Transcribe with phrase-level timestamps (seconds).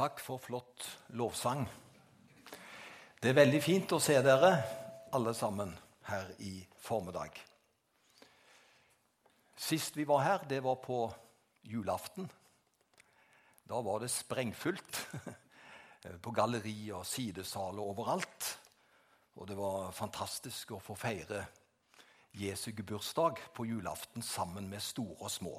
[0.00, 1.66] Takk for flott lovsang.
[3.20, 4.48] Det er veldig fint å se dere
[5.12, 5.74] alle sammen
[6.06, 7.34] her i formiddag.
[9.60, 11.02] Sist vi var her, det var på
[11.68, 12.30] julaften.
[13.68, 15.02] Da var det sprengfullt
[16.24, 18.48] på galleri og sidesal og overalt.
[19.36, 21.42] Og det var fantastisk å få feire
[22.40, 25.58] Jesu gebursdag på julaften sammen med store og små.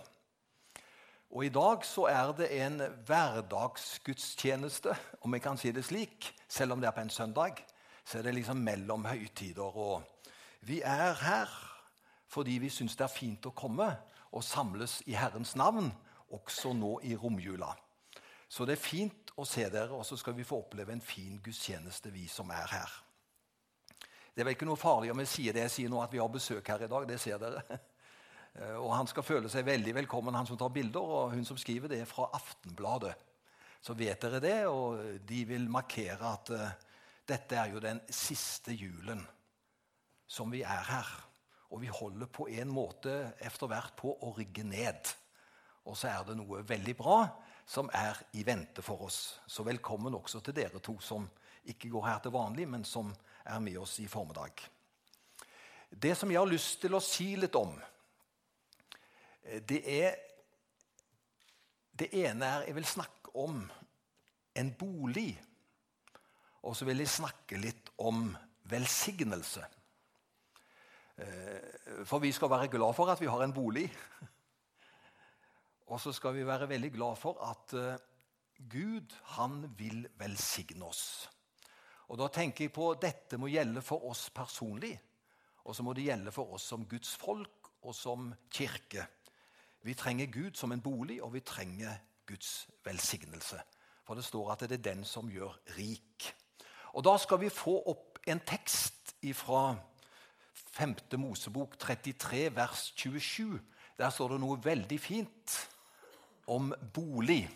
[1.31, 6.27] Og I dag så er det en hverdagsgudstjeneste, om jeg kan si det slik.
[6.51, 7.61] Selv om det er på en søndag,
[8.03, 9.77] så er det liksom mellom høytider.
[9.77, 10.03] Og
[10.67, 11.53] vi er her
[12.31, 13.89] fordi vi syns det er fint å komme
[14.31, 15.89] og samles i Herrens navn,
[16.31, 17.73] også nå i romjula.
[18.47, 21.39] Så det er fint å se dere, og så skal vi få oppleve en fin
[21.43, 22.93] gudstjeneste, vi som er her.
[24.31, 26.19] Det er vel ikke noe farlig om jeg sier det jeg sier nå, at vi
[26.23, 27.07] har besøk her i dag.
[27.07, 27.81] Det ser dere.
[28.59, 31.01] Eh, og han skal føle seg veldig velkommen, han som tar bilder.
[31.01, 33.15] Og hun som skriver, det er fra Aftenbladet.
[33.81, 36.67] Så vet dere det, og de vil markere at uh,
[37.25, 39.23] dette er jo den siste julen
[40.29, 41.09] som vi er her.
[41.73, 45.09] Og vi holder på en måte etter hvert på å rygge ned.
[45.89, 47.23] Og så er det noe veldig bra
[47.65, 49.39] som er i vente for oss.
[49.49, 51.25] Så velkommen også til dere to som
[51.71, 53.09] ikke går her til vanlig, men som
[53.45, 54.61] er med oss i formiddag.
[55.89, 57.73] Det som jeg har lyst til å si litt om,
[59.41, 60.19] det er
[61.91, 63.61] Det ene er jeg vil snakke om
[64.55, 65.35] en bolig.
[66.63, 68.31] Og så vil jeg snakke litt om
[68.69, 69.63] velsignelse.
[71.21, 73.85] Eh, for vi skal være glad for at vi har en bolig.
[75.91, 78.07] Og så skal vi være veldig glad for at eh,
[78.69, 81.29] Gud, han vil velsigne oss.
[82.11, 84.93] Og da tenker jeg på Dette må gjelde for oss personlig,
[85.65, 89.07] og så må det gjelde for oss som Guds folk og som kirke.
[89.81, 91.95] Vi trenger Gud som en bolig, og vi trenger
[92.25, 93.61] Guds velsignelse.
[94.05, 96.33] For det står at det er den som gjør rik.
[96.93, 99.75] Og Da skal vi få opp en tekst fra
[100.53, 100.95] 5.
[101.17, 103.59] Mosebok 33, vers 27.
[103.97, 105.57] Der står det noe veldig fint
[106.47, 107.49] om bolig.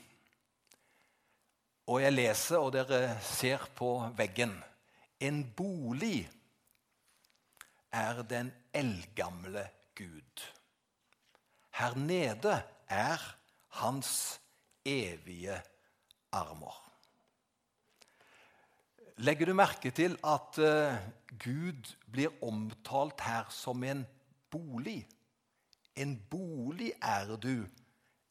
[1.87, 4.55] Og jeg leser, og dere ser på veggen.
[5.19, 6.25] En bolig
[7.91, 10.45] er den eldgamle Gud.
[11.75, 13.35] Her nede er
[13.67, 14.41] hans
[14.85, 15.61] evige
[16.31, 16.91] armer.
[19.17, 20.95] Legger du merke til at uh,
[21.43, 24.05] Gud blir omtalt her som en
[24.51, 25.07] bolig?
[25.95, 27.65] En bolig er du,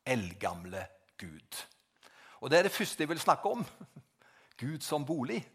[0.07, 0.87] eldgamle
[1.21, 1.65] Gud.
[2.41, 3.67] Og Det er det første jeg vil snakke om.
[4.61, 5.49] Gud som bolig.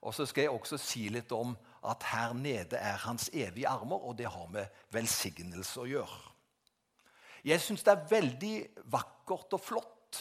[0.00, 1.56] Og så skal jeg også si litt om
[1.88, 6.29] at her nede er hans evige armer, og det har med velsignelse å gjøre.
[7.44, 8.54] Jeg syns det er veldig
[8.92, 10.20] vakkert og flott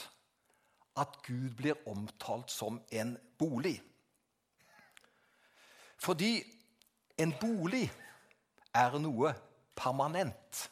[1.00, 3.78] at Gud blir omtalt som en bolig.
[6.00, 6.38] Fordi
[7.20, 7.86] en bolig
[8.76, 9.34] er noe
[9.76, 10.66] permanent.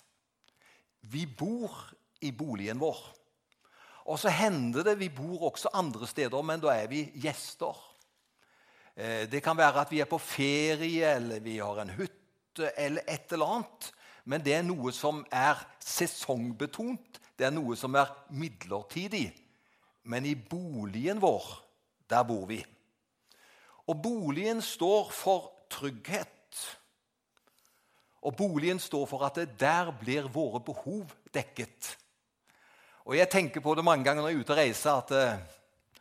[1.07, 1.75] Vi bor
[2.23, 2.99] i boligen vår.
[4.07, 7.75] Og så hender det vi bor også andre steder, men da er vi gjester.
[8.95, 13.03] Eh, det kan være at vi er på ferie, eller vi har en hytte, eller
[13.07, 13.91] et eller annet
[14.27, 17.19] men det er noe som er sesongbetont.
[17.39, 19.29] Det er noe som er midlertidig.
[20.03, 21.45] Men i boligen vår,
[22.11, 22.59] der bor vi.
[23.88, 26.59] Og boligen står for trygghet.
[28.27, 31.94] Og boligen står for at det der blir våre behov dekket.
[33.07, 35.39] Og Jeg tenker på det mange ganger når jeg er ute og reiser, at eh,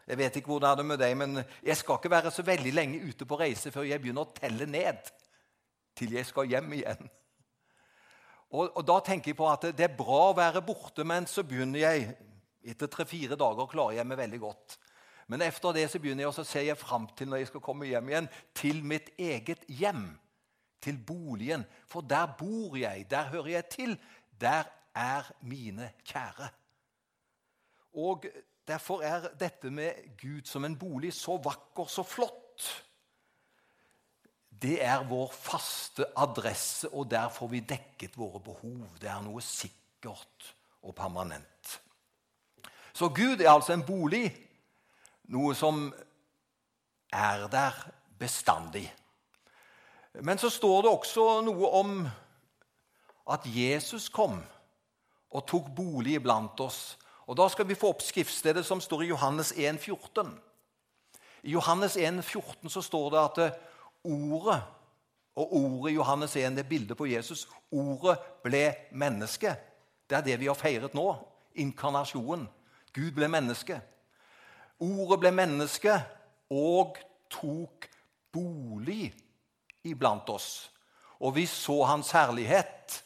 [0.07, 2.73] jeg vet ikke hvordan det er med deg, men jeg skal ikke være så veldig
[2.75, 5.13] lenge ute på reise før jeg begynner å telle ned
[5.95, 7.07] til jeg skal hjem igjen.
[8.51, 11.45] Og, og, Da tenker jeg på at det er bra å være borte, men så
[11.47, 12.15] begynner jeg
[12.67, 14.75] Etter tre-fire dager klarer jeg meg veldig godt.
[15.31, 17.87] Men etter det så begynner jeg å se jeg fram til når jeg skal komme
[17.87, 18.27] hjem igjen,
[18.59, 20.09] til mitt eget hjem.
[20.83, 21.63] Til boligen.
[21.87, 23.95] For der bor jeg, der hører jeg til.
[24.35, 24.67] Der
[24.99, 26.51] er mine kjære.
[28.03, 28.27] Og
[28.67, 32.65] Derfor er dette med Gud som en bolig så vakker, så flott
[34.63, 38.87] det er vår faste adresse, og der får vi dekket våre behov.
[39.01, 41.81] Det er noe sikkert og permanent.
[42.97, 44.31] Så Gud er altså en bolig,
[45.29, 45.91] noe som
[47.13, 47.77] er der
[48.19, 48.87] bestandig.
[50.25, 52.07] Men så står det også noe om
[53.29, 54.39] at Jesus kom
[55.31, 56.97] og tok bolig iblant oss.
[57.27, 60.31] Og Da skal vi få opp skriftstedet som står i Johannes 1, 14.
[61.43, 63.59] I Johannes 1, 14 så står det at
[64.07, 64.63] ordet
[65.37, 67.49] og ordet i Johannes 1 det bildet på Jesus.
[67.71, 69.53] Ordet ble menneske.
[70.09, 71.11] Det er det vi har feiret nå.
[71.61, 72.47] Inkarnasjonen.
[72.97, 73.81] Gud ble menneske.
[74.81, 75.93] Ordet ble menneske
[76.53, 76.97] og
[77.33, 77.89] tok
[78.33, 79.11] bolig
[79.85, 80.71] iblant oss.
[81.21, 83.03] Og vi så hans herlighet,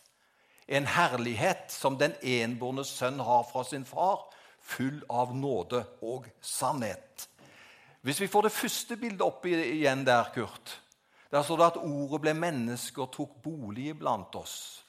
[0.69, 4.29] en herlighet som den enbårne sønn har fra sin far,
[4.61, 7.27] full av nåde og sannhet.
[8.07, 10.79] Hvis vi får det første bildet opp igjen der, Kurt
[11.31, 14.85] Der står det at ordet ble menneske og tok bolig iblant oss.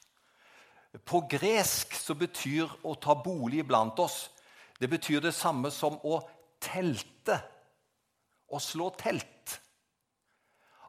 [1.06, 4.26] På gresk så betyr å ta bolig iblant oss
[4.82, 6.18] det betyr det samme som å
[6.62, 7.38] telte.
[8.50, 9.60] Å slå telt.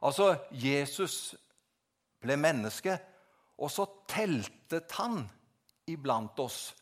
[0.03, 1.35] Altså, Jesus
[2.23, 2.97] ble menneske,
[3.61, 5.21] og så teltet han
[5.87, 6.73] iblant oss,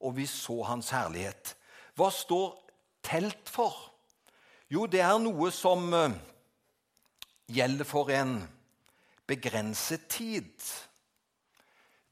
[0.00, 1.52] og vi så hans herlighet.
[1.94, 2.56] Hva står
[3.04, 3.76] telt for?
[4.72, 6.16] Jo, det er noe som uh,
[7.50, 8.38] gjelder for en
[9.26, 10.52] begrenset tid.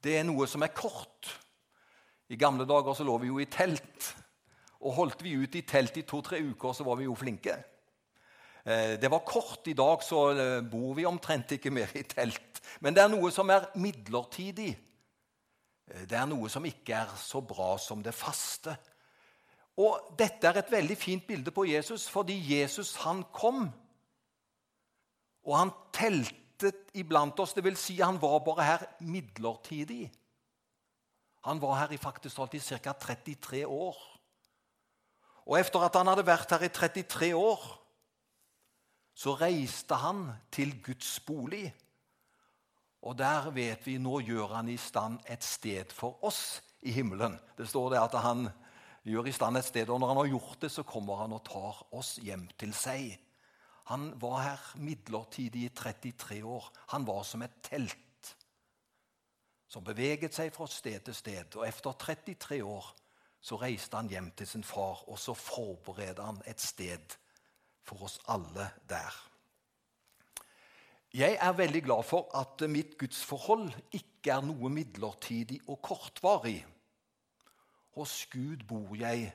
[0.03, 1.29] Det er noe som er kort.
[2.29, 4.09] I gamle dager så lå vi jo i telt.
[4.83, 7.55] Og holdt vi ut i telt i to-tre uker, så var vi jo flinke.
[8.65, 9.67] Eh, det var kort.
[9.67, 12.61] I dag så eh, bor vi omtrent ikke mer i telt.
[12.81, 14.71] Men det er noe som er midlertidig.
[15.91, 18.75] Eh, det er noe som ikke er så bra som det faste.
[19.79, 23.65] Og Dette er et veldig fint bilde på Jesus, fordi Jesus han kom.
[25.43, 27.55] Og han teltet iblant oss.
[27.55, 30.07] Det vil si han var bare her midlertidig.
[31.43, 32.93] Han var her i faktisk alltid ca.
[32.93, 33.97] 33 år.
[35.43, 37.63] Og etter at han hadde vært her i 33 år,
[39.13, 41.67] så reiste han til Guds bolig.
[43.03, 47.35] Og der vet vi nå gjør han i stand et sted for oss i himmelen.
[47.57, 48.47] Det står det at han
[49.03, 51.43] gjør i stand et sted, og når han har gjort det, så kommer han og
[51.43, 53.17] tar oss hjem til seg.
[53.93, 56.71] Han var her midlertidig i 33 år.
[56.95, 57.99] Han var som et telt
[59.69, 61.57] som beveget seg fra sted til sted.
[61.57, 62.87] Og etter 33 år
[63.43, 67.17] så reiste han hjem til sin far, og så forberedte han et sted
[67.85, 69.17] for oss alle der.
[71.13, 76.63] Jeg er veldig glad for at mitt gudsforhold ikke er noe midlertidig og kortvarig.
[77.93, 79.27] Hos Gud bor jeg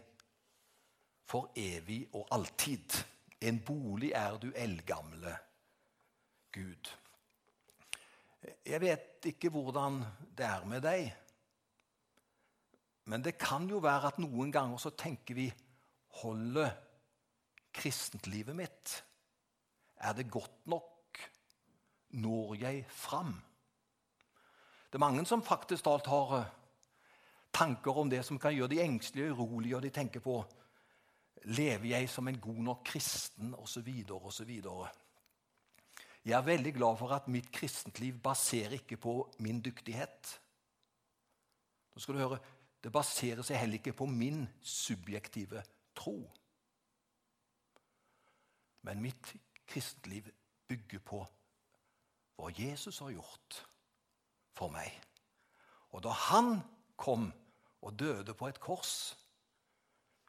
[1.29, 2.99] for evig og alltid.
[3.41, 5.37] En bolig er du eldgamle
[6.53, 6.91] Gud.
[8.67, 10.01] Jeg vet ikke hvordan
[10.39, 11.09] det er med deg.
[13.09, 15.49] Men det kan jo være at noen ganger så tenker vi
[16.19, 16.73] Holder
[17.79, 18.95] kristentlivet mitt?
[20.03, 21.21] Er det godt nok?
[22.19, 23.35] Når jeg fram?
[24.89, 26.53] Det er mange som faktisk alt har eh,
[27.53, 30.41] tanker om det som kan gjøre de engstelige og urolige, og de tenker på
[31.45, 33.55] Lever jeg som en god nok kristen?
[33.55, 33.89] Osv.
[34.11, 34.51] osv.
[36.25, 40.41] Jeg er veldig glad for at mitt kristentliv baserer ikke på min dyktighet.
[41.95, 42.39] Nå skal du høre,
[42.85, 45.63] det baserer seg heller ikke på min subjektive
[45.99, 46.19] tro.
[48.87, 49.33] Men mitt
[49.67, 50.29] kristentliv
[50.69, 51.23] bygger på
[52.39, 53.63] hva Jesus har gjort
[54.55, 54.93] for meg.
[55.91, 56.59] Og da han
[56.99, 57.31] kom
[57.83, 59.17] og døde på et kors,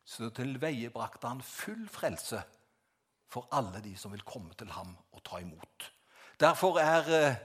[0.10, 2.42] så tilveiebrakte han full frelse
[3.30, 5.92] for alle de som vil komme til ham og ta imot.
[6.40, 7.36] Derfor er eh,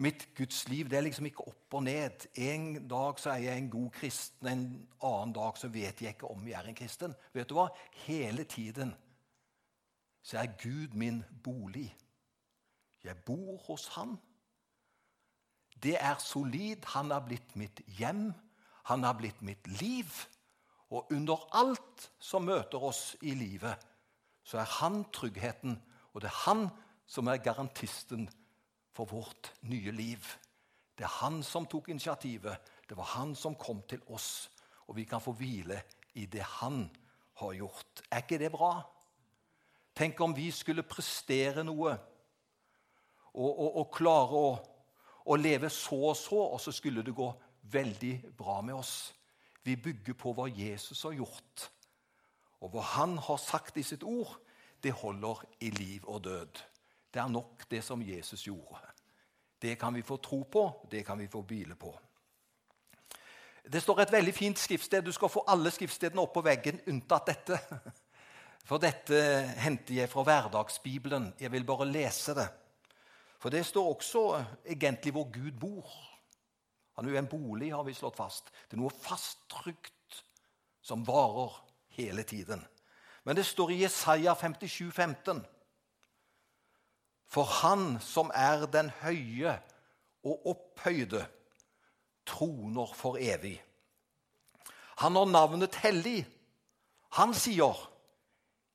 [0.00, 2.26] mitt Guds liv det er liksom ikke opp og ned.
[2.34, 4.64] En dag så er jeg en god kristen, en
[5.04, 7.16] annen dag så vet jeg ikke om jeg er en kristen.
[7.34, 7.68] Vet du hva?
[8.06, 8.94] Hele tiden
[10.24, 11.90] så er Gud min bolig.
[13.04, 14.16] Jeg bor hos Han.
[15.82, 16.86] Det er solid.
[16.94, 18.30] Han har blitt mitt hjem.
[18.88, 20.08] Han har blitt mitt liv.
[20.90, 23.76] Og under alt som møter oss i livet,
[24.44, 25.78] så er han tryggheten,
[26.12, 26.66] og det er han
[27.06, 28.28] som er garantisten
[28.94, 30.26] for vårt nye liv.
[30.94, 32.56] Det er han som tok initiativet.
[32.88, 34.50] Det var han som kom til oss.
[34.86, 35.80] Og vi kan få hvile
[36.14, 36.84] i det han
[37.40, 38.04] har gjort.
[38.10, 38.76] Er ikke det bra?
[39.94, 41.94] Tenk om vi skulle prestere noe
[43.34, 44.48] og, og, og klare å,
[45.26, 47.26] å, leve så og så, og så skulle det gå
[47.72, 49.12] veldig bra med oss.
[49.64, 51.68] Vi bygger på hva Jesus har gjort.
[52.60, 54.36] Og hva han har sagt i sitt ord,
[54.84, 56.60] det holder i liv og død.
[57.14, 58.80] Det er nok det som Jesus gjorde.
[59.62, 61.92] Det kan vi få tro på, det kan vi få hvile på.
[63.72, 65.02] Det står et veldig fint skriftsted.
[65.02, 67.60] Du skal få alle skriftstedene opp på veggen unntatt dette.
[68.68, 69.16] For dette
[69.60, 71.30] henter jeg fra hverdagsbibelen.
[71.40, 72.46] Jeg vil bare lese det.
[73.40, 75.88] For det står også egentlig hvor Gud bor.
[76.94, 78.52] Han er jo en bolig, har vi slått fast.
[78.68, 80.22] Det er noe fasttrygt
[80.84, 81.56] som varer
[81.96, 82.62] hele tiden.
[83.24, 85.42] Men det står i Jesaja 57, 15.
[87.26, 89.56] For Han som er den høye
[90.24, 91.24] og opphøyde,
[92.24, 93.56] troner for evig.
[95.02, 96.22] Han har navnet hellig.
[97.18, 97.74] Han sier,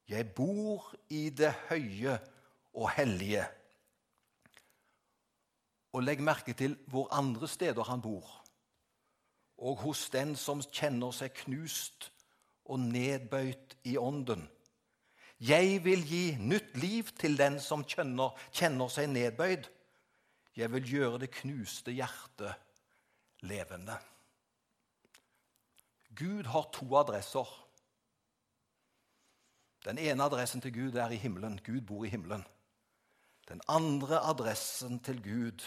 [0.10, 2.18] Jeg bor i det høye
[2.74, 3.46] og hellige.
[5.94, 8.28] Og legg merke til hvor andre steder han bor.
[9.58, 12.12] Og hos den som kjenner seg knust
[12.70, 14.46] og nedbøyt i ånden.
[15.40, 19.70] Jeg vil gi nytt liv til den som kjenner, kjenner seg nedbøyd.
[20.56, 22.54] Jeg vil gjøre det knuste hjertet
[23.48, 23.96] levende.
[26.20, 27.48] Gud har to adresser.
[29.86, 31.60] Den ene adressen til Gud er i himmelen.
[31.66, 32.44] Gud bor i himmelen.
[33.48, 35.64] Den andre adressen til Gud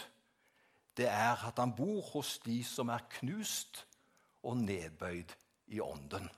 [0.97, 3.85] det er at han bor hos de som er knust
[4.43, 5.33] og nedbøyd
[5.73, 6.29] i ånden.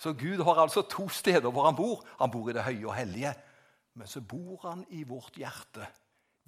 [0.00, 2.04] Så Gud har altså to steder hvor han bor.
[2.20, 3.34] Han bor i det høye og hellige.
[3.94, 5.86] Men så bor han i vårt hjerte.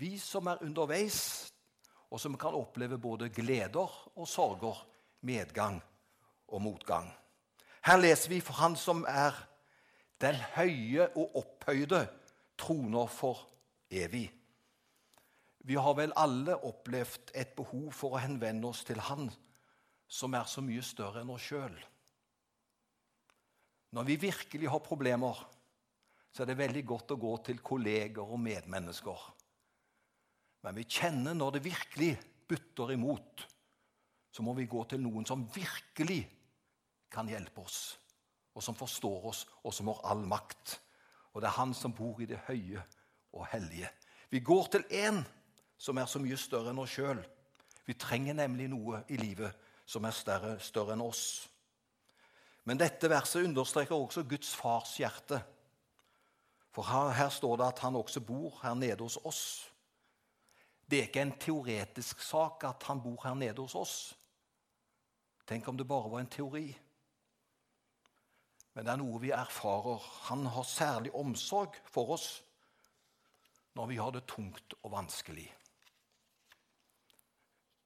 [0.01, 1.53] Vi som er underveis,
[2.11, 4.87] og som kan oppleve både gleder og sorger,
[5.21, 5.83] medgang
[6.49, 7.13] og motgang.
[7.85, 9.37] Her leser vi for Han som er
[10.21, 12.07] den høye og opphøyde,
[12.59, 13.49] troner for
[13.91, 14.31] evig.
[15.63, 19.31] Vi har vel alle opplevd et behov for å henvende oss til Han
[20.13, 21.77] som er så mye større enn oss sjøl.
[23.93, 25.39] Når vi virkelig har problemer,
[26.33, 29.25] så er det veldig godt å gå til kolleger og medmennesker.
[30.65, 32.13] Men vi kjenner når det virkelig
[32.49, 33.47] butter imot,
[34.33, 36.23] så må vi gå til noen som virkelig
[37.13, 37.99] kan hjelpe oss,
[38.57, 40.79] og som forstår oss, og som har all makt.
[41.33, 42.81] Og det er Han som bor i det høye
[43.33, 43.91] og hellige.
[44.33, 45.21] Vi går til én
[45.83, 47.19] som er så mye større enn oss sjøl.
[47.89, 49.57] Vi trenger nemlig noe i livet
[49.89, 51.25] som er større, større enn oss.
[52.71, 55.41] Men dette verset understreker også Guds fars hjerte.
[56.73, 59.43] For her, her, står det at han også bor her nede hos oss.
[60.87, 63.97] Det er ikke en teoretisk sak at han bor her nede hos oss.
[65.49, 66.69] Tenk om det bare var en teori.
[68.73, 70.07] Men det er noe vi erfarer.
[70.31, 72.29] Han har særlig omsorg for oss
[73.75, 75.49] når vi har det tungt og vanskelig.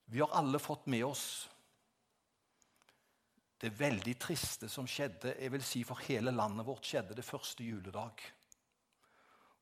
[0.07, 1.27] Vi har alle fått med oss
[3.61, 7.65] det veldig triste som skjedde jeg vil si for hele landet vårt, skjedde det første
[7.65, 8.21] juledag.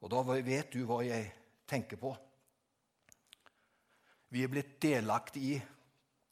[0.03, 1.31] Og da vet du hva jeg
[1.71, 2.11] tenker på.
[4.35, 5.61] Vi er blitt delaktig i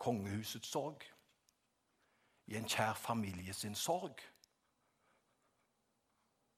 [0.02, 1.04] kongehusets sorg,
[2.50, 4.18] i en kjær familie sin sorg.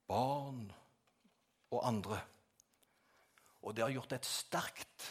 [0.09, 0.65] Barn
[1.71, 2.19] og andre.
[3.63, 5.11] Og det har gjort et sterkt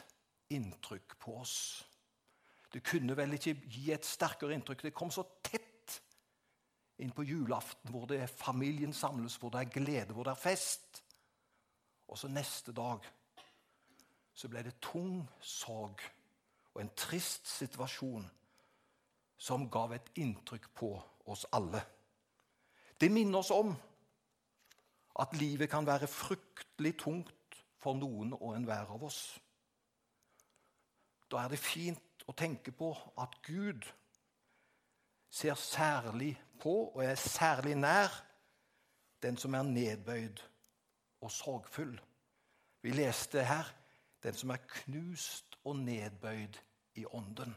[0.54, 1.58] inntrykk på oss.
[2.74, 4.88] Det kunne vel ikke gi et sterkere inntrykk.
[4.88, 6.00] Det kom så tett
[7.04, 10.42] inn på julaften, hvor det er familien samles, hvor det er glede, hvor det er
[10.42, 11.04] fest.
[12.08, 13.06] Og så neste dag
[14.34, 16.02] så ble det tung sorg
[16.74, 18.26] og en trist situasjon
[19.38, 20.90] som gav et inntrykk på
[21.30, 21.82] oss alle.
[23.00, 23.74] Det minner oss om
[25.20, 29.22] at livet kan være fryktelig tungt for noen og enhver av oss.
[31.30, 33.86] Da er det fint å tenke på at Gud
[35.34, 38.14] ser særlig på og er særlig nær
[39.24, 40.42] den som er nedbøyd
[41.24, 41.96] og sorgfull.
[42.82, 43.70] Vi leste her
[44.24, 46.60] den som er knust og nedbøyd
[47.00, 47.56] i ånden.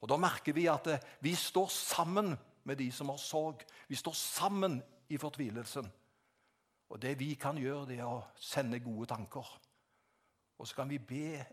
[0.00, 3.64] Og Da merker vi at eh, vi står sammen med de som har sorg.
[3.88, 5.92] Vi står sammen i fortvilelsen.
[6.88, 9.48] Og Det vi kan gjøre, det er å sende gode tanker.
[10.58, 11.44] Og så kan vi be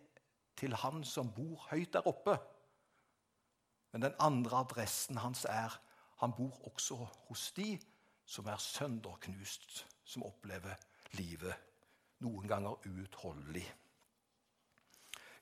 [0.57, 2.37] til Han som bor høyt der oppe.
[3.91, 5.79] Men den andre adressen hans er
[6.19, 6.95] han bor også
[7.27, 7.75] hos de
[8.25, 10.75] som er sønderknust, som opplever
[11.19, 11.53] livet
[12.23, 13.65] noen ganger uutholdelig.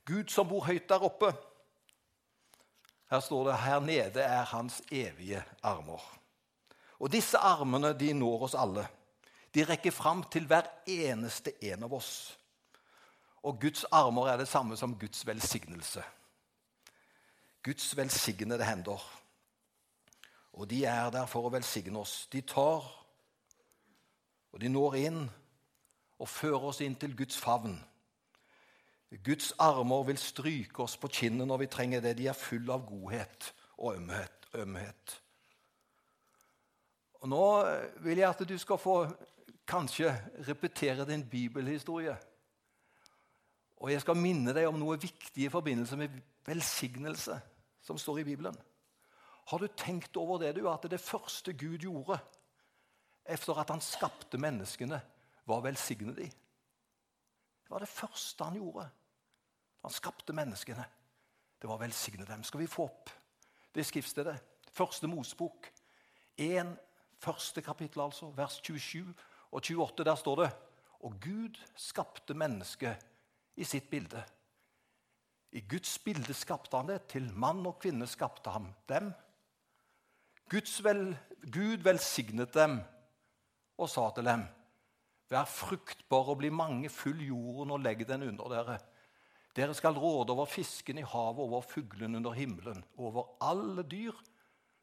[0.05, 1.29] Gud som bor høyt der oppe.
[3.09, 6.01] Her står det her nede er hans evige armer.
[6.99, 8.87] Og disse armene de når oss alle.
[9.53, 12.33] De rekker fram til hver eneste en av oss.
[13.43, 16.03] Og Guds armer er det samme som Guds velsignelse.
[17.63, 19.19] Guds velsignede hender.
[20.53, 22.27] Og de er der for å velsigne oss.
[22.31, 22.85] De tar,
[24.51, 25.23] og de når inn
[26.19, 27.75] og fører oss inn til Guds favn.
[29.23, 32.15] Guds armer vil stryke oss på kinnet når vi trenger det.
[32.17, 34.47] De er full av godhet og ømhet.
[34.53, 35.21] ømhet.
[37.13, 37.45] Og Nå
[38.03, 39.07] vil jeg at du skal få
[39.67, 40.11] kanskje
[40.47, 42.17] repetere din bibelhistorie.
[43.83, 46.13] Og jeg skal minne deg om noe viktig i forbindelse med
[46.47, 47.35] velsignelse
[47.83, 48.55] som står i Bibelen.
[49.51, 52.15] Har du tenkt over det, du, at det første Gud gjorde
[53.27, 55.01] etter at han skapte menneskene,
[55.43, 56.31] var å velsigne dem?
[57.63, 58.87] Det var det første han gjorde.
[59.83, 60.85] Han skapte menneskene.
[61.59, 62.43] Det var å velsigne dem.
[62.47, 63.11] Skal vi få opp
[63.75, 64.37] det skriftstedet?
[64.71, 65.67] Første Mosebok.
[66.39, 66.77] En,
[67.19, 69.11] første kapittel, altså, vers 27
[69.51, 70.53] og 28 der står det
[71.03, 73.11] Og Gud skapte mennesket
[73.55, 74.23] i sitt bilde.
[75.53, 77.03] I Guds bilde skapte han det.
[77.13, 79.11] Til mann og kvinne skapte han dem.
[80.53, 81.05] Vel,
[81.49, 82.79] Gud velsignet dem
[83.77, 84.43] og sa til dem.:
[85.29, 88.77] Vær fruktbare og bli mange, fyll jorden og legg den under dere.
[89.55, 94.13] Dere skal råde over fisken i havet, over fuglen under himmelen, over alle dyr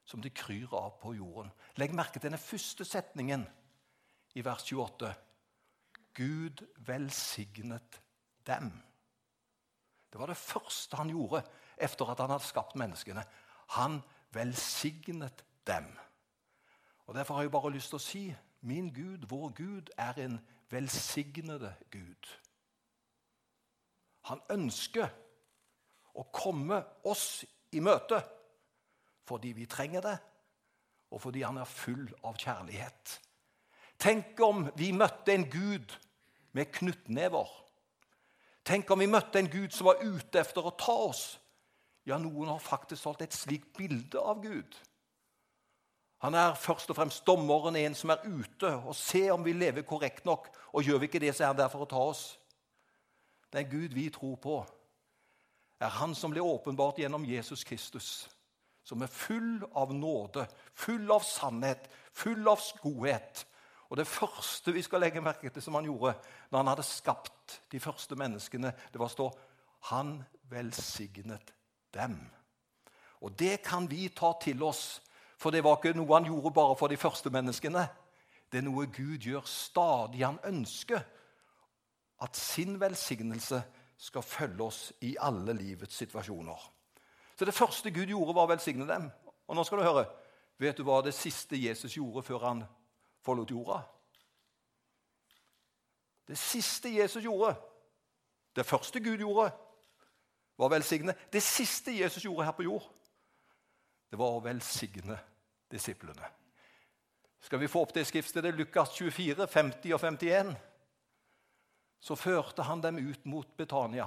[0.06, 1.50] som de kryr av på jorden.
[1.78, 3.44] Legg merke til denne første setningen
[4.34, 5.10] i vers 28.
[6.14, 8.00] Gud velsignet
[8.46, 8.70] dem.
[10.12, 11.42] Det var det første han gjorde
[11.80, 13.24] etter at han hadde skapt menneskene.
[13.76, 14.00] Han
[14.34, 15.86] velsignet dem.
[17.06, 18.24] Og Derfor har jeg bare lyst til å si
[18.60, 22.28] min Gud, vår Gud, er en velsignede Gud.
[24.28, 25.08] Han ønsker
[26.14, 28.20] å komme oss i møte
[29.30, 30.16] fordi vi trenger det,
[31.14, 33.12] og fordi han er full av kjærlighet.
[34.00, 35.94] Tenk om vi møtte en Gud
[36.56, 37.46] med knyttnever.
[38.64, 41.24] Tenk om vi møtte en Gud som var ute efter å ta oss.
[42.08, 44.76] Ja, noen har faktisk holdt et slikt bilde av Gud.
[46.20, 49.86] Han er først og fremst dommeren, en som er ute og ser om vi lever
[49.88, 50.50] korrekt nok.
[50.76, 52.24] Og gjør vi ikke det, så er han der for å ta oss.
[53.52, 54.58] Den Gud vi tror på,
[55.80, 58.28] er Han som ble åpenbart gjennom Jesus Kristus
[58.90, 61.86] som er full av nåde, full av sannhet,
[62.16, 63.44] full av godhet.
[63.90, 66.14] Og Det første vi skal legge merke til som han gjorde
[66.50, 69.30] når han hadde skapt de første menneskene, det var å stå
[69.90, 71.54] Han velsignet
[71.94, 72.18] dem.
[73.20, 75.02] Og Det kan vi ta til oss,
[75.38, 77.88] for det var ikke noe han gjorde bare for de første menneskene.
[78.52, 80.24] Det er noe Gud gjør stadig.
[80.24, 81.00] Han ønsker
[82.20, 83.62] at sin velsignelse
[83.96, 86.72] skal følge oss i alle livets situasjoner.
[87.36, 89.10] Så det første Gud gjorde, var å velsigne dem.
[89.48, 90.04] Og nå skal du høre.
[90.60, 92.64] Vet du hva det siste Jesus gjorde før han
[93.24, 93.80] forlot jorda?
[96.30, 97.54] Det siste Jesus gjorde,
[98.56, 99.50] det første Gud gjorde,
[100.56, 101.14] var å velsigne.
[101.32, 102.84] Det siste Jesus gjorde her på jord,
[104.10, 105.16] det var å velsigne
[105.70, 106.28] disiplene.
[107.40, 110.54] Skal vi få opp det skriftstedet, Lukas 24, 50 og 51?
[112.00, 114.06] Så førte han dem ut mot Betania.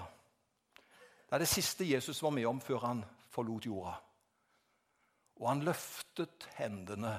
[1.27, 3.95] Det er det siste Jesus var med om før han forlot jorda.
[5.41, 7.17] Og han løftet hendene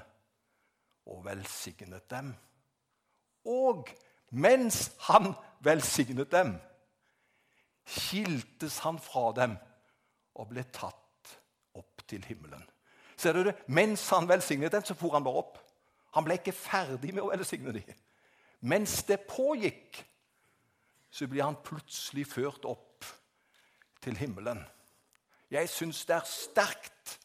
[1.06, 2.32] og velsignet dem.
[3.44, 3.88] Og
[4.30, 5.32] mens han
[5.64, 6.54] velsignet dem,
[7.84, 9.58] skiltes han fra dem
[10.34, 11.34] og ble tatt
[11.76, 12.64] opp til himmelen.
[13.16, 13.54] Ser du det?
[13.66, 15.60] Mens han velsignet dem, så for han bare opp.
[16.16, 18.02] Han ble ikke ferdig med å velsigne dem.
[18.64, 20.00] Mens det pågikk,
[21.10, 23.06] så blir han plutselig ført opp
[24.02, 24.64] til himmelen.
[25.52, 27.18] Jeg syns det er sterkt.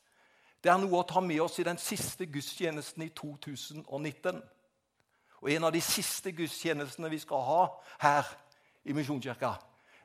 [0.63, 4.41] Det er noe å ta med oss i den siste gudstjenesten i 2019.
[5.39, 7.61] Og en av de siste gudstjenestene vi skal ha
[8.03, 8.31] her
[8.83, 9.53] i Misjonskirka,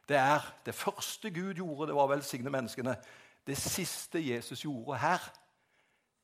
[0.08, 2.94] det er det første Gud gjorde, det var å velsigne menneskene.
[3.46, 5.24] Det siste Jesus gjorde her,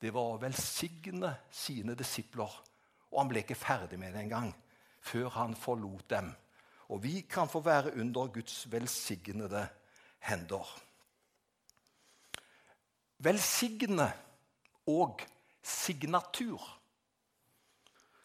[0.01, 2.53] det var å velsigne sine disipler.
[3.11, 4.53] Og han ble ikke ferdig med det engang
[5.01, 6.31] før han forlot dem.
[6.93, 9.67] Og vi kan få være under Guds velsignede
[10.27, 10.67] hender.
[13.21, 14.09] Velsigne
[14.89, 15.21] og
[15.63, 16.63] signatur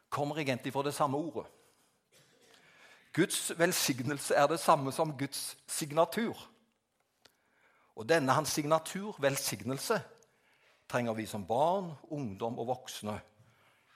[0.09, 1.45] kommer egentlig fra det samme ordet.
[3.15, 6.35] Guds velsignelse er det samme som Guds signatur.
[7.95, 10.01] Og denne hans signatur, velsignelse,
[10.89, 13.19] trenger vi som barn, ungdom og voksne.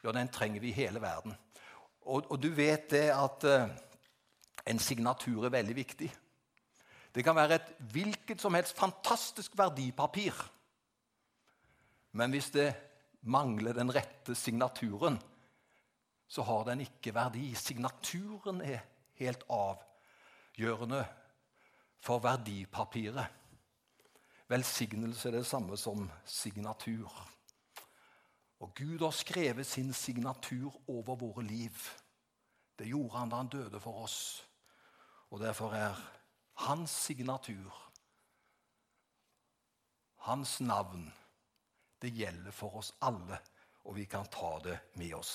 [0.03, 1.35] Ja, den trenger vi i hele verden.
[2.01, 3.67] Og, og du vet det at eh,
[4.65, 6.11] en signatur er veldig viktig.
[7.15, 10.35] Det kan være et hvilket som helst fantastisk verdipapir
[12.11, 12.69] men hvis det
[13.21, 15.19] mangler den rette signaturen,
[16.27, 17.53] så har den ikke verdi.
[17.55, 18.85] Signaturen er
[19.19, 21.03] helt avgjørende
[21.99, 23.27] for verdipapiret.
[24.49, 27.11] Velsignelse er det samme som signatur.
[28.59, 31.77] Og Gud har skrevet sin signatur over våre liv.
[32.79, 34.47] Det gjorde han da han døde for oss.
[35.29, 35.95] Og derfor er
[36.65, 37.91] hans signatur,
[40.15, 41.13] hans navn,
[41.99, 43.39] det gjelder for oss alle,
[43.85, 45.33] og vi kan ta det med oss.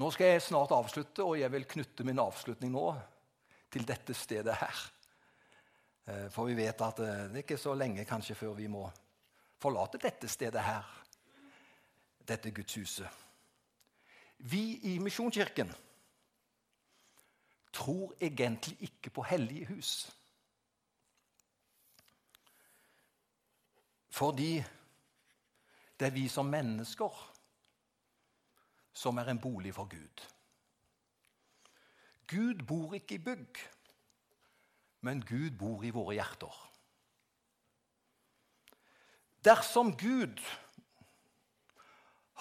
[0.00, 2.86] Nå skal jeg snart avslutte, og jeg vil knytte min avslutning nå
[3.70, 4.78] til dette stedet her.
[6.06, 8.86] Eh, for vi vet at eh, det er ikke så lenge kanskje før vi må
[9.60, 10.86] forlate dette stedet her.
[12.24, 13.08] Dette gudshuset.
[14.48, 15.72] Vi i Misjonskirken
[17.76, 19.92] tror egentlig ikke på hellige hus.
[24.10, 24.58] Fordi
[26.00, 27.26] det er vi som mennesker
[29.00, 30.24] som er en bolig for Gud.
[32.30, 33.60] Gud bor ikke i bygg,
[35.00, 36.58] men Gud bor i våre hjerter.
[39.44, 40.42] Dersom Gud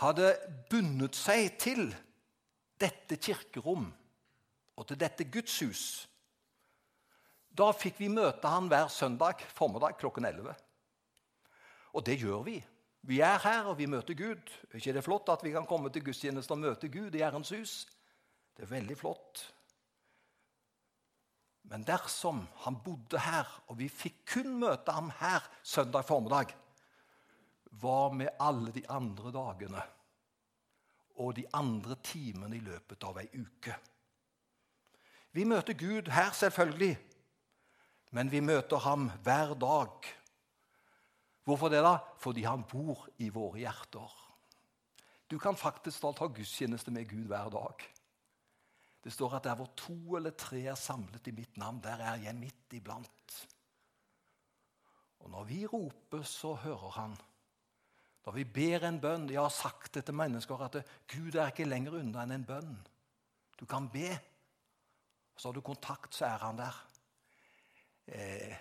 [0.01, 0.33] hadde
[0.69, 1.89] bundet seg til
[2.79, 3.87] dette kirkerom
[4.75, 6.07] og til dette gudshus,
[7.49, 10.53] da fikk vi møte han hver søndag formiddag klokken 11.
[11.93, 12.57] Og det gjør vi.
[13.01, 14.51] Vi er her, og vi møter Gud.
[14.69, 17.53] Er ikke det flott at vi kan komme til gudstjeneste og møte Gud i Herrens
[17.55, 17.85] hus?
[18.57, 19.45] Det er veldig flott.
[21.69, 26.51] Men dersom han bodde her, og vi fikk kun møte ham her søndag formiddag,
[27.79, 29.83] hva med alle de andre dagene
[31.21, 33.75] og de andre timene i løpet av ei uke?
[35.31, 36.95] Vi møter Gud her, selvfølgelig,
[38.17, 40.09] men vi møter ham hver dag
[41.49, 41.81] Hvorfor det?
[41.81, 41.97] da?
[42.21, 44.11] Fordi han bor i våre hjerter.
[45.29, 47.85] Du kan faktisk ta gudstjeneste med Gud hver dag.
[49.03, 52.21] Det står at der hvor to eller tre er samlet i mitt navn, der er
[52.21, 53.47] jeg midt iblant.
[55.19, 57.17] Og når vi roper, så hører han.
[58.25, 61.65] Når vi ber en bønn Jeg har sagt det til mennesker at Gud er ikke
[61.65, 62.77] lenger unna enn en bønn.
[63.59, 64.11] Du kan be.
[65.37, 66.81] Så har du kontakt, så er han der.
[68.05, 68.57] Eh,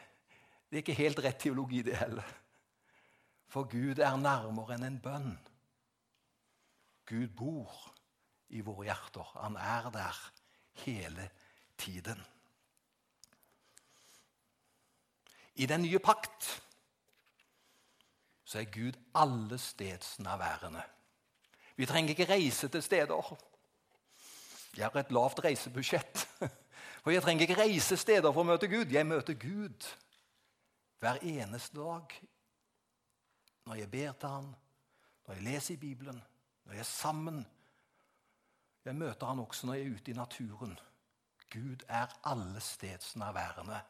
[0.71, 2.25] det er ikke helt rett teologi, det heller.
[3.49, 5.33] For Gud er nærmere enn en bønn.
[7.09, 7.73] Gud bor
[8.53, 9.31] i våre hjerter.
[9.41, 10.19] Han er der
[10.85, 11.31] hele
[11.81, 12.21] tiden.
[15.55, 16.63] I den nye pakt
[18.45, 20.83] så er Gud alle stedsnærværende.
[21.77, 23.37] Vi trenger ikke reise til steder.
[24.77, 26.29] Jeg har et lavt reisebudsjett.
[27.03, 28.91] For jeg trenger ikke reise steder for å møte Gud.
[28.93, 29.87] Jeg møter Gud
[31.01, 32.17] hver eneste dag
[33.69, 34.55] når jeg ber til han,
[35.27, 36.23] når jeg leser i Bibelen,
[36.65, 37.47] når jeg er sammen.
[38.85, 40.79] Jeg møter han også når jeg er ute i naturen.
[41.53, 43.81] Gud er alle stedsnærværende,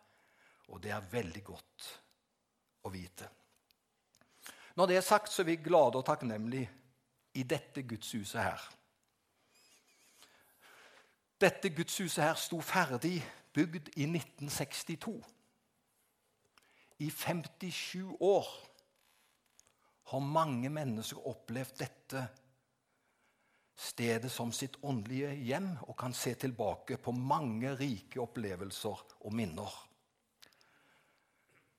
[0.69, 1.89] og det er veldig godt
[2.83, 3.29] å vite.
[4.75, 6.71] Når det er sagt, så er vi glade og takknemlige
[7.35, 8.69] i dette gudshuset her.
[11.41, 13.23] Dette gudshuset her sto ferdig
[13.55, 15.23] bygd i 1962.
[16.99, 18.68] I 57 år
[20.09, 22.23] har mange mennesker opplevd dette
[23.79, 29.75] stedet som sitt åndelige hjem og kan se tilbake på mange rike opplevelser og minner.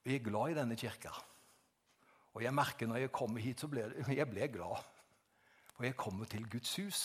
[0.08, 1.12] Vi er glad i denne kirka.
[2.38, 4.86] Og jeg merker når jeg kommer hit, så blir jeg ble glad.
[5.76, 7.02] For jeg kommer til Guds hus.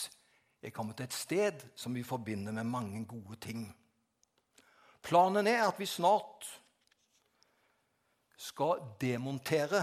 [0.63, 3.67] Jeg kommer til et sted som vi forbinder med mange gode ting.
[5.03, 6.47] Planen er at vi snart
[8.41, 9.83] skal demontere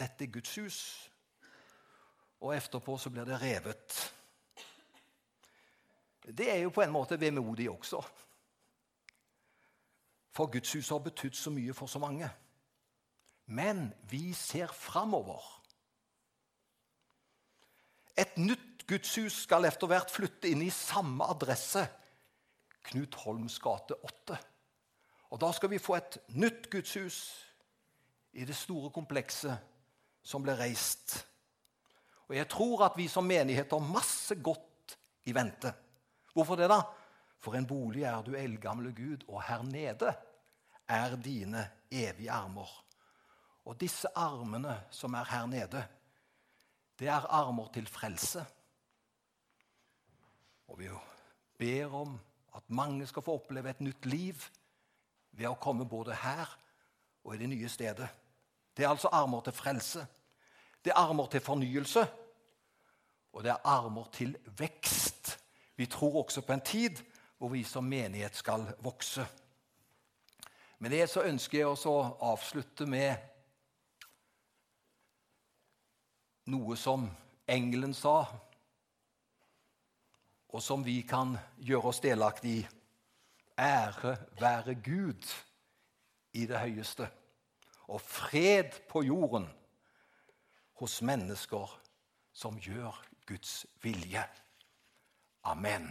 [0.00, 0.80] dette er Guds hus.
[2.40, 4.00] Og etterpå så blir det revet.
[6.24, 8.00] Det er jo på en måte vemodig også.
[10.30, 12.30] For Guds hus har betydd så mye for så mange.
[13.46, 15.42] Men vi ser framover.
[18.16, 21.86] Et nytt gudshus skal etter hvert flytte inn i samme adresse,
[22.90, 24.38] Knut Holms gate 8.
[25.30, 27.18] Og Da skal vi få et nytt gudshus
[28.32, 29.69] i det store komplekset
[30.30, 31.16] som ble reist.
[32.30, 34.94] Og jeg tror at vi som menighet har masse godt
[35.26, 35.72] i vente.
[36.34, 36.82] Hvorfor det, da?
[37.40, 40.12] For en bolig er du, eldgamle Gud, og her nede
[40.90, 42.70] er dine evige armer.
[43.64, 45.82] Og disse armene som er her nede,
[46.98, 48.44] det er armer til frelse.
[50.68, 50.88] Og vi
[51.58, 52.18] ber om
[52.56, 54.46] at mange skal få oppleve et nytt liv
[55.32, 56.50] ved å komme både her
[57.24, 58.08] og i det nye stedet.
[58.76, 60.06] Det er altså armer til frelse.
[60.84, 62.06] Det er armer til fornyelse.
[63.32, 65.38] Og det er armer til vekst.
[65.76, 66.96] Vi tror også på en tid
[67.38, 69.26] hvor vi som menighet skal vokse.
[70.78, 73.16] Med det så ønsker jeg også å avslutte med
[76.50, 77.06] noe som
[77.48, 78.24] engelen sa,
[80.50, 82.66] og som vi kan gjøre oss delaktig i.
[83.60, 85.26] Ære være Gud
[86.32, 87.10] i det høyeste
[87.90, 89.48] og fred på jorden
[90.80, 91.80] hos mennesker
[92.32, 92.96] som gjør
[93.28, 94.22] Guds vilje.
[95.44, 95.90] Amen.